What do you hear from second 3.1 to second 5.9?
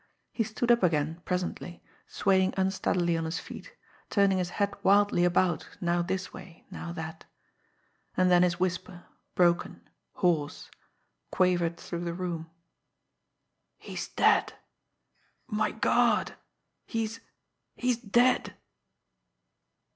on his feet, turning his head wildly about,